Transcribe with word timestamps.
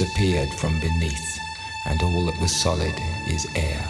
disappeared 0.00 0.48
from 0.54 0.80
beneath, 0.80 1.38
and 1.84 2.02
all 2.02 2.24
that 2.24 2.40
was 2.40 2.56
solid 2.56 2.94
is 3.28 3.46
air. 3.54 3.84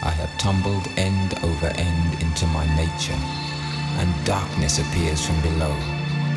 I 0.00 0.10
have 0.10 0.38
tumbled 0.38 0.86
end 0.96 1.34
over 1.42 1.66
end 1.74 2.22
into 2.22 2.46
my 2.46 2.64
nature, 2.76 3.18
and 3.98 4.24
darkness 4.24 4.78
appears 4.78 5.26
from 5.26 5.40
below, 5.42 5.74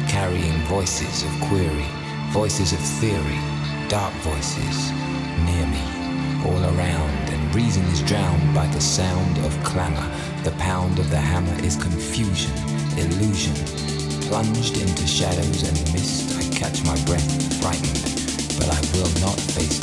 carrying 0.08 0.58
voices 0.66 1.22
of 1.22 1.30
query, 1.42 1.86
voices 2.32 2.74
of 2.74 2.80
theory, 2.80 3.40
dark 3.88 4.16
voices 4.26 4.90
near 5.46 5.68
me, 5.68 5.86
all 6.50 6.64
around, 6.74 7.30
and 7.30 7.54
reason 7.56 7.86
is 7.94 8.02
drowned 8.02 8.56
by 8.56 8.66
the 8.66 8.82
sound 8.82 9.38
of 9.46 9.64
clamor. 9.64 10.10
The 10.44 10.58
pound 10.58 10.98
of 10.98 11.12
the 11.12 11.22
hammer 11.22 11.64
is 11.64 11.76
confusion, 11.76 12.52
illusion. 12.98 13.54
Plunged 14.28 14.82
into 14.82 15.06
shadows 15.06 15.62
and 15.70 15.78
mist, 15.94 16.36
I 16.36 16.44
catch 16.58 16.84
my 16.84 16.98
breath, 17.06 17.62
frightened, 17.62 17.97
will 18.98 19.22
not 19.22 19.40
face 19.40 19.77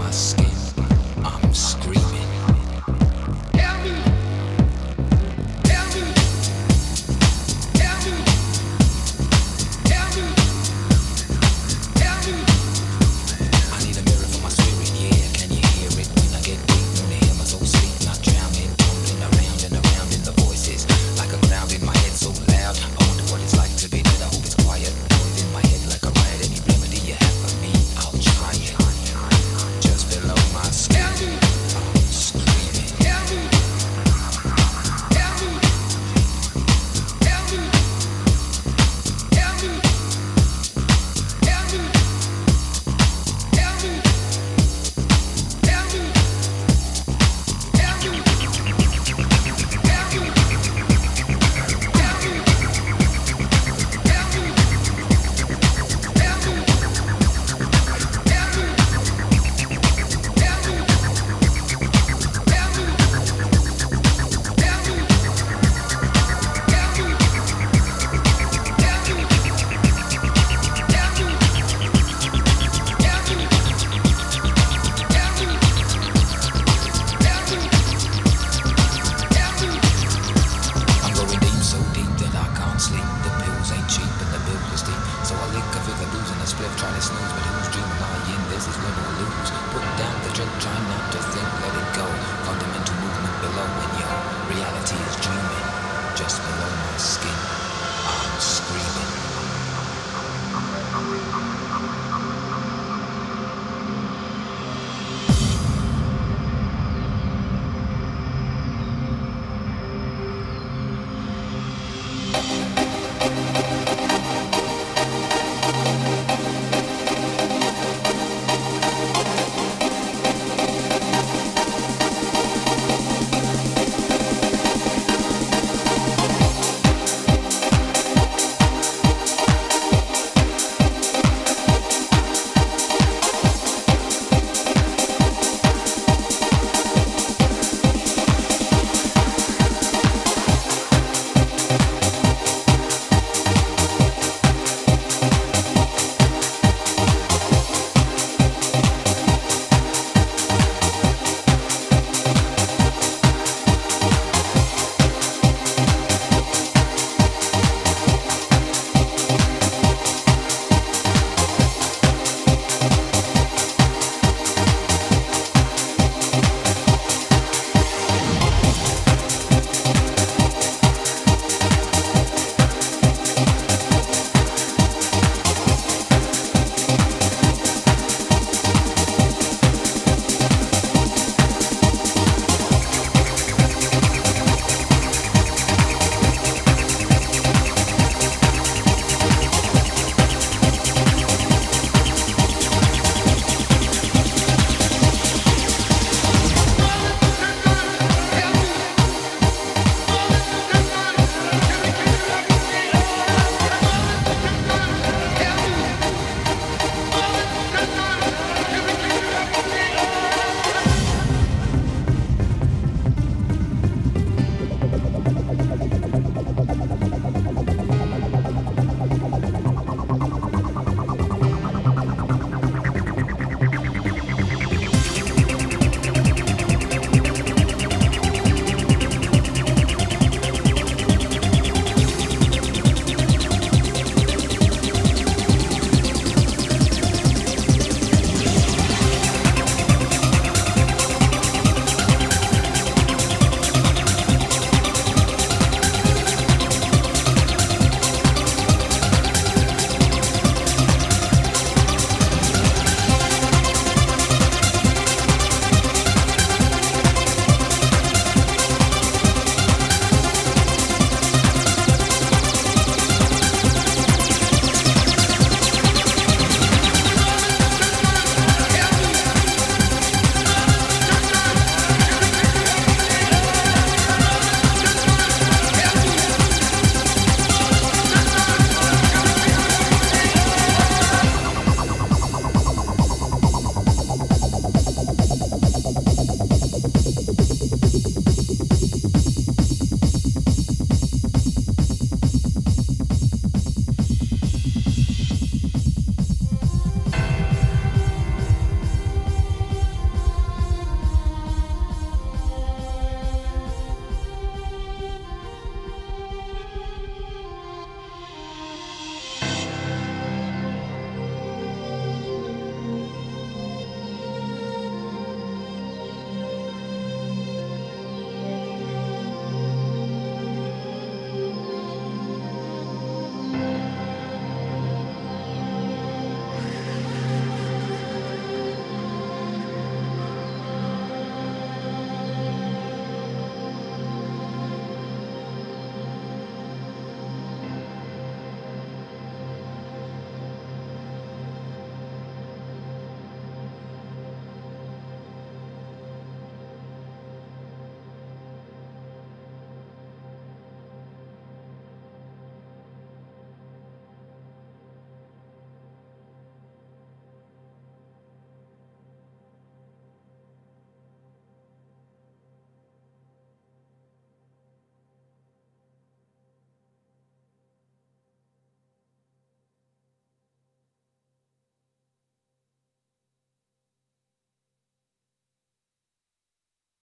try 0.00 0.10
to 0.10 0.16
snooze, 0.16 0.72
but 0.72 1.99